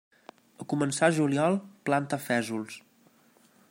A 0.63 0.65
començar 0.73 1.11
juliol, 1.19 1.59
planta 1.91 2.21
fesols. 2.25 2.83